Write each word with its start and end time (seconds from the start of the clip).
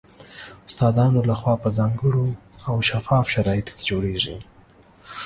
استادانو 0.67 1.19
له 1.29 1.35
خوا 1.39 1.55
په 1.63 1.69
ځانګړو 1.77 2.27
او 2.69 2.75
شفاف 2.89 3.25
شرایطو 3.35 3.71
کې 3.77 3.83
جوړیږي 3.89 4.37